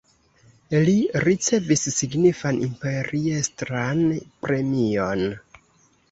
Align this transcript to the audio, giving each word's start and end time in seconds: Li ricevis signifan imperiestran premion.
Li 0.85 0.93
ricevis 1.25 1.83
signifan 1.97 2.57
imperiestran 2.67 4.01
premion. 4.47 5.23